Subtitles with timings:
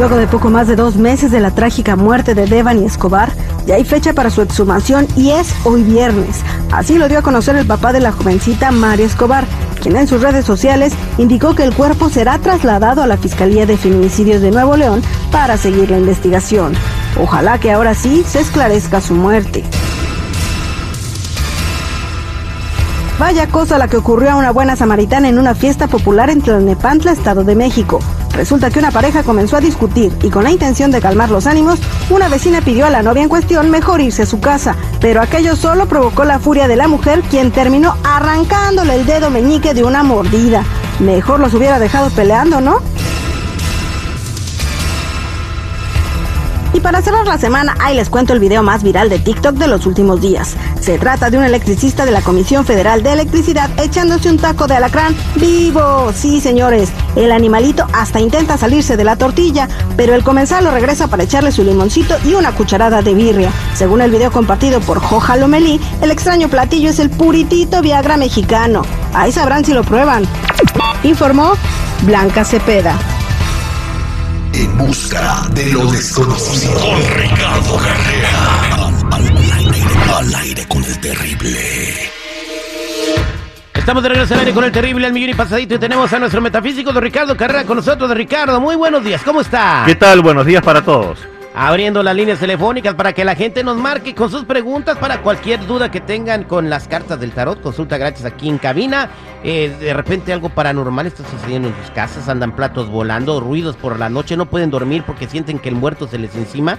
[0.00, 3.30] Luego de poco más de dos meses de la trágica muerte de Devani Escobar,
[3.66, 6.40] ya hay fecha para su exhumación y es hoy viernes.
[6.72, 9.44] Así lo dio a conocer el papá de la jovencita María Escobar,
[9.82, 13.76] quien en sus redes sociales indicó que el cuerpo será trasladado a la Fiscalía de
[13.76, 16.72] Feminicidios de Nuevo León para seguir la investigación.
[17.20, 19.64] Ojalá que ahora sí se esclarezca su muerte.
[23.18, 27.12] Vaya cosa la que ocurrió a una buena samaritana en una fiesta popular en Tlalnepantla,
[27.12, 28.00] Estado de México.
[28.32, 31.78] Resulta que una pareja comenzó a discutir y con la intención de calmar los ánimos,
[32.10, 35.56] una vecina pidió a la novia en cuestión mejor irse a su casa, pero aquello
[35.56, 40.02] solo provocó la furia de la mujer, quien terminó arrancándole el dedo meñique de una
[40.02, 40.64] mordida.
[41.00, 42.80] Mejor los hubiera dejado peleando, ¿no?
[46.72, 49.66] Y para cerrar la semana, ahí les cuento el video más viral de TikTok de
[49.66, 50.56] los últimos días.
[50.80, 54.76] Se trata de un electricista de la Comisión Federal de Electricidad echándose un taco de
[54.76, 56.10] alacrán vivo.
[56.14, 61.08] Sí, señores, el animalito hasta intenta salirse de la tortilla, pero el comensal lo regresa
[61.08, 63.52] para echarle su limoncito y una cucharada de birria.
[63.74, 68.82] Según el video compartido por Joja Lomelí, el extraño platillo es el puritito Viagra mexicano.
[69.12, 70.26] Ahí sabrán si lo prueban.
[71.02, 71.52] Informó
[72.02, 72.98] Blanca Cepeda.
[74.54, 76.74] En busca de lo desconocido.
[76.80, 77.78] Con Ricardo.
[81.00, 81.58] Terrible.
[83.74, 86.18] Estamos de regreso al aire con el terrible al millón y pasadito y tenemos a
[86.18, 88.08] nuestro metafísico de Ricardo Carrera con nosotros.
[88.08, 89.82] De Ricardo, muy buenos días, ¿cómo está?
[89.86, 90.20] ¿Qué tal?
[90.20, 91.18] Buenos días para todos.
[91.52, 95.66] Abriendo las líneas telefónicas para que la gente nos marque con sus preguntas para cualquier
[95.66, 97.60] duda que tengan con las cartas del tarot.
[97.60, 99.08] Consulta gratis aquí en cabina.
[99.42, 102.28] Eh, de repente algo paranormal está sucediendo en sus casas.
[102.28, 104.36] Andan platos volando, ruidos por la noche.
[104.36, 106.78] No pueden dormir porque sienten que el muerto se les encima.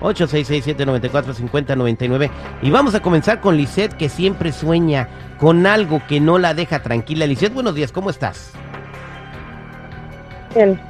[0.00, 2.30] 866-794-5099.
[2.62, 5.08] Y vamos a comenzar con Lisette, que siempre sueña
[5.38, 7.26] con algo que no la deja tranquila.
[7.26, 8.52] Lisette, buenos días, ¿cómo estás?
[10.54, 10.80] Bien.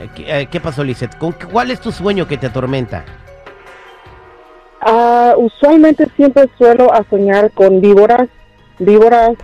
[0.00, 1.16] Eh, ¿Qué, eh, qué pasó, Lisette?
[1.18, 3.04] ¿Con ¿Cuál es tu sueño que te atormenta?
[4.80, 8.28] Ah, usualmente siempre suelo a soñar con víboras,
[8.78, 9.36] víboras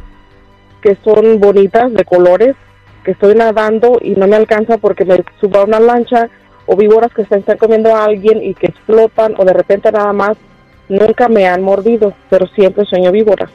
[0.86, 2.54] que son bonitas, de colores,
[3.02, 6.28] que estoy nadando y no me alcanza porque me subo a una lancha,
[6.64, 10.12] o víboras que se están comiendo a alguien y que explotan, o de repente nada
[10.12, 10.36] más,
[10.88, 13.50] nunca me han mordido, pero siempre sueño víboras.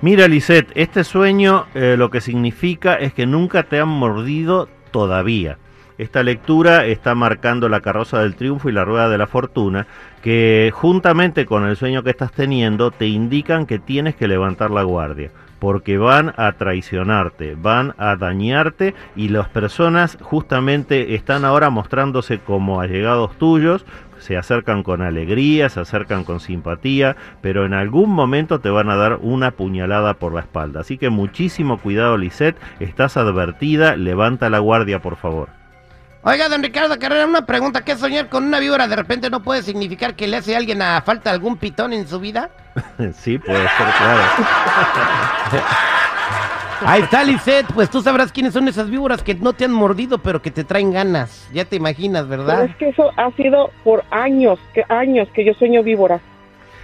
[0.00, 5.58] Mira, Lisette, este sueño eh, lo que significa es que nunca te han mordido todavía.
[5.98, 9.86] Esta lectura está marcando la carroza del triunfo y la rueda de la fortuna,
[10.22, 14.82] que juntamente con el sueño que estás teniendo te indican que tienes que levantar la
[14.82, 22.38] guardia, porque van a traicionarte, van a dañarte y las personas justamente están ahora mostrándose
[22.38, 23.84] como allegados tuyos,
[24.18, 28.96] se acercan con alegría, se acercan con simpatía, pero en algún momento te van a
[28.96, 30.80] dar una puñalada por la espalda.
[30.80, 35.65] Así que muchísimo cuidado, Lisette, estás advertida, levanta la guardia, por favor.
[36.22, 37.82] Oiga, don Ricardo Carrera, una pregunta.
[37.82, 40.82] ¿Qué soñar con una víbora de repente no puede significar que le hace a alguien
[40.82, 42.50] a falta algún pitón en su vida?
[43.14, 44.22] sí, puede ser, claro.
[46.84, 47.72] Ahí está, Lisette.
[47.72, 50.64] Pues tú sabrás quiénes son esas víboras que no te han mordido, pero que te
[50.64, 51.48] traen ganas.
[51.52, 52.64] Ya te imaginas, Pero ¿verdad?
[52.64, 56.20] es que eso ha sido por años, que años que yo sueño víboras.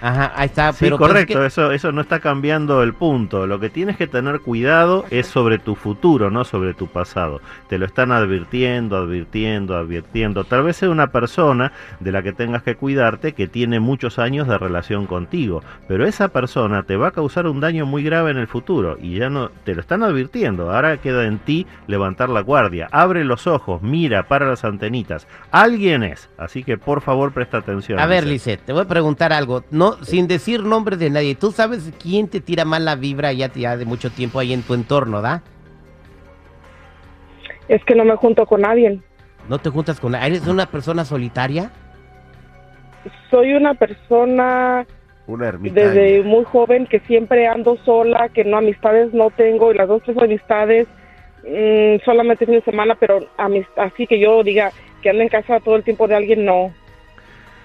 [0.05, 0.73] Ajá, ahí está.
[0.73, 3.47] Sí, pero correcto, que- eso, eso no está cambiando el punto.
[3.47, 7.39] Lo que tienes que tener cuidado es sobre tu futuro, no sobre tu pasado.
[7.69, 10.43] Te lo están advirtiendo, advirtiendo, advirtiendo.
[10.43, 14.47] Tal vez sea una persona de la que tengas que cuidarte que tiene muchos años
[14.49, 18.37] de relación contigo, pero esa persona te va a causar un daño muy grave en
[18.37, 20.69] el futuro y ya no te lo están advirtiendo.
[20.69, 22.89] Ahora queda en ti levantar la guardia.
[22.91, 25.27] Abre los ojos, mira, para las antenitas.
[25.49, 27.99] Alguien es, así que por favor presta atención.
[27.99, 28.23] A ver.
[28.25, 29.63] Lisette, te voy a preguntar algo.
[29.69, 31.35] No, sin decir nombres de nadie.
[31.35, 34.63] ¿Tú sabes quién te tira mal la vibra ya, ya de mucho tiempo ahí en
[34.63, 35.41] tu entorno, da?
[37.67, 38.99] Es que no me junto con nadie.
[39.49, 40.15] ¿No te juntas con...
[40.15, 41.71] ¿Eres una persona solitaria?
[43.29, 44.85] Soy una persona
[45.27, 49.87] Una desde muy joven que siempre ando sola, que no amistades no tengo y las
[49.87, 50.87] dos tres amistades
[51.43, 53.19] mm, solamente fin de semana, pero
[53.75, 56.73] así que yo diga que ando en casa todo el tiempo de alguien no.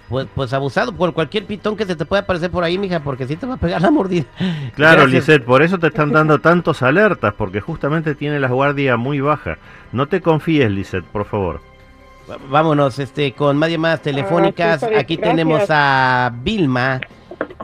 [0.09, 3.27] Pues, pues abusado por cualquier pitón que se te pueda aparecer por ahí, mija, porque
[3.27, 4.25] sí te va a pegar la mordida.
[4.75, 5.07] Claro.
[5.07, 9.59] Lisette, por eso te están dando tantos alertas, porque justamente tiene la guardia muy baja.
[9.93, 11.61] No te confíes, Lisette, por favor.
[12.51, 14.81] Vámonos, este, con más llamadas telefónicas.
[14.87, 15.37] bien, Aquí gracias.
[15.37, 17.01] tenemos a Vilma.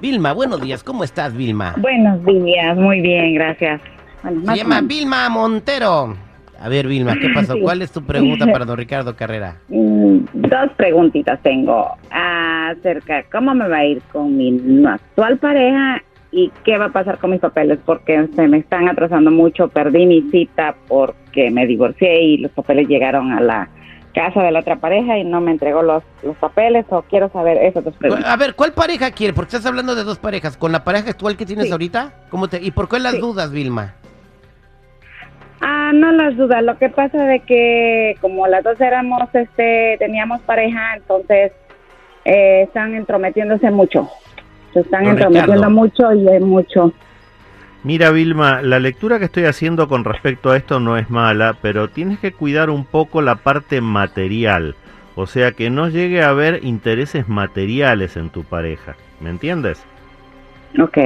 [0.01, 0.83] Vilma, buenos días.
[0.83, 1.75] ¿Cómo estás, Vilma?
[1.79, 3.81] Buenos días, muy bien, gracias.
[4.23, 4.81] Bueno, Se llama.
[4.81, 6.17] Vilma Montero.
[6.61, 7.55] A ver, Vilma, ¿qué pasó?
[7.61, 9.57] ¿Cuál es tu pregunta para don Ricardo Carrera?
[9.69, 16.03] Mm, Dos preguntitas tengo acerca de cómo me va a ir con mi actual pareja
[16.31, 19.69] y qué va a pasar con mis papeles porque se me están atrasando mucho.
[19.69, 23.69] Perdí mi cita porque me divorcié y los papeles llegaron a la
[24.15, 27.57] casa de la otra pareja y no me entregó los, los papeles o quiero saber
[27.59, 28.29] esas dos preguntas.
[28.31, 29.33] A ver, ¿cuál pareja quiere?
[29.33, 30.57] Porque estás hablando de dos parejas.
[30.57, 31.73] ¿Con la pareja actual que tienes Sí.
[31.73, 32.13] ahorita?
[32.31, 32.63] ¿Cómo te...
[32.63, 33.21] ¿Y por qué las Sí.
[33.21, 33.95] dudas, Vilma?
[35.95, 36.63] No las dudas.
[36.63, 41.53] Lo que pasa de que como las dos éramos, este, teníamos pareja, entonces
[42.25, 44.09] eh, están entrometiéndose mucho.
[44.73, 45.71] Se están Don entrometiendo Ricardo.
[45.71, 46.93] mucho y hay mucho.
[47.85, 51.89] Mira, Vilma, la lectura que estoy haciendo con respecto a esto no es mala, pero
[51.89, 54.75] tienes que cuidar un poco la parte material.
[55.17, 58.97] O sea, que no llegue a haber intereses materiales en tu pareja.
[59.21, 59.85] ¿Me entiendes?
[60.83, 60.99] Ok.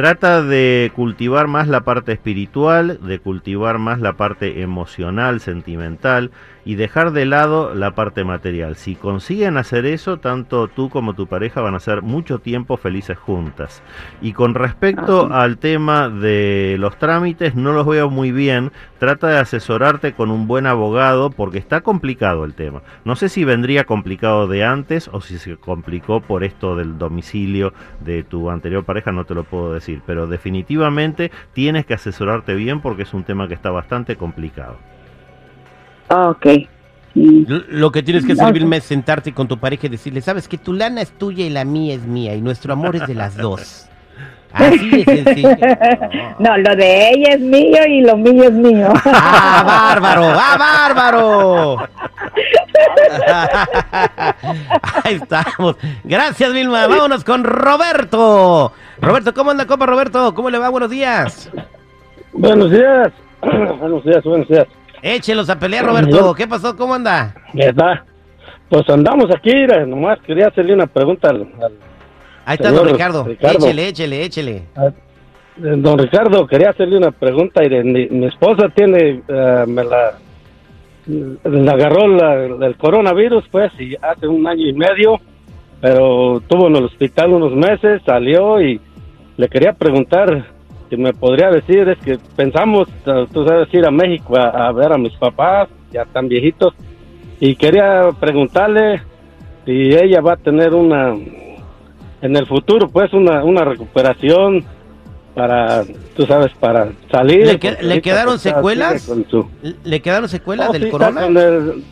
[0.00, 6.30] Trata de cultivar más la parte espiritual, de cultivar más la parte emocional, sentimental
[6.64, 8.76] y dejar de lado la parte material.
[8.76, 13.18] Si consiguen hacer eso, tanto tú como tu pareja van a ser mucho tiempo felices
[13.18, 13.82] juntas.
[14.20, 18.72] Y con respecto al tema de los trámites, no los veo muy bien.
[18.98, 22.82] Trata de asesorarte con un buen abogado porque está complicado el tema.
[23.04, 27.72] No sé si vendría complicado de antes o si se complicó por esto del domicilio
[28.00, 30.02] de tu anterior pareja, no te lo puedo decir.
[30.06, 34.76] Pero definitivamente tienes que asesorarte bien porque es un tema que está bastante complicado.
[36.10, 36.46] Ok.
[37.14, 37.44] Mm.
[37.48, 38.52] L- Lo que tienes que hacer, Ok.
[38.52, 41.50] Vilma, es sentarte con tu pareja y decirle, sabes que tu lana es tuya y
[41.50, 43.86] la mía es mía y nuestro amor es de las dos.
[44.52, 45.56] Así de sencillo.
[46.40, 48.92] No, lo de ella es mío y lo mío es mío.
[49.04, 50.24] ¡Ah, bárbaro!
[50.34, 51.76] ¡Ah, bárbaro!
[55.04, 55.76] Ahí estamos.
[56.04, 56.86] Gracias, Vilma.
[56.86, 58.72] Vámonos con Roberto.
[59.00, 60.34] Roberto, ¿cómo anda, copa Roberto?
[60.34, 60.68] ¿Cómo le va?
[60.68, 61.50] Buenos días.
[62.32, 63.12] Buenos días.
[63.40, 64.66] buenos días, buenos días.
[65.02, 66.34] Échelos a pelear, Roberto.
[66.34, 66.76] ¿Qué pasó?
[66.76, 67.34] ¿Cómo anda?
[67.52, 68.00] ¿Verdad?
[68.68, 69.52] Pues andamos aquí,
[69.86, 71.72] nomás quería hacerle una pregunta al, al-
[72.46, 73.24] Ahí está, don Ricardo.
[73.24, 73.58] Ricardo.
[73.66, 74.62] Échele, échele, échele.
[74.76, 74.90] a-
[75.56, 80.12] don Ricardo, quería hacerle una pregunta mi, mi esposa tiene, eh, me la,
[81.06, 85.20] le agarró la- el coronavirus, pues, y hace un año y medio,
[85.80, 88.80] pero estuvo en el hospital unos meses, salió y
[89.36, 90.46] le quería preguntar
[90.96, 92.88] me podría decir, es que pensamos,
[93.32, 96.74] tú sabes, ir a México a, a ver a mis papás, ya tan viejitos,
[97.40, 99.02] y quería preguntarle
[99.64, 101.14] si ella va a tener una,
[102.22, 104.64] en el futuro, pues, una, una recuperación
[105.34, 105.84] para,
[106.16, 107.46] tú sabes, para salir.
[107.46, 109.02] ¿Le que- quedaron secuelas?
[109.28, 109.46] su-
[109.84, 111.22] ¿Le quedaron secuelas del sí, corona?
[111.22, 111.84] con el-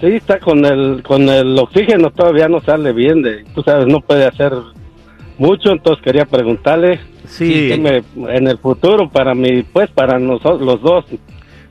[0.00, 4.00] sí, está con el, con el oxígeno, todavía no sale bien, de, tú sabes, no
[4.00, 4.52] puede hacer
[5.38, 7.00] mucho, entonces quería preguntarle
[7.32, 8.02] Sí, si me-
[8.36, 11.04] en el futuro para mi, pues para nosotros los dos.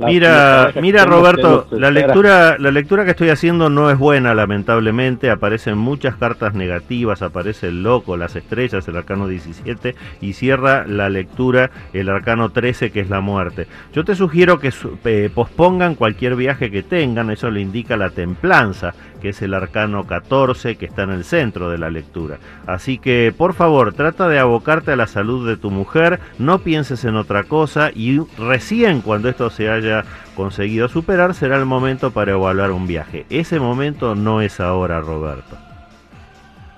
[0.05, 5.29] Mira, mira Roberto, la lectura, la lectura que estoy haciendo no es buena, lamentablemente.
[5.29, 11.09] Aparecen muchas cartas negativas, aparece el loco, las estrellas, el arcano 17 y cierra la
[11.09, 13.67] lectura el arcano 13 que es la muerte.
[13.93, 14.73] Yo te sugiero que
[15.05, 20.05] eh, pospongan cualquier viaje que tengan, eso le indica la templanza, que es el arcano
[20.05, 22.39] 14 que está en el centro de la lectura.
[22.65, 27.05] Así que, por favor, trata de abocarte a la salud de tu mujer, no pienses
[27.05, 29.90] en otra cosa y recién cuando esto se haya
[30.35, 33.25] conseguido superar será el momento para evaluar un viaje.
[33.29, 35.57] Ese momento no es ahora, Roberto.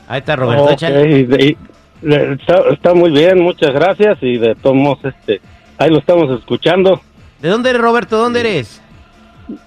[0.08, 0.75] Ahí está, Roberto.
[0.86, 1.58] Y
[2.05, 5.39] y está, está muy bien, muchas gracias y de todos modos, este,
[5.77, 7.01] ahí lo estamos escuchando
[7.43, 8.17] ¿De dónde eres, Roberto?
[8.17, 8.82] ¿Dónde eres?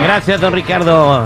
[0.00, 1.24] Gracias, don Ricardo.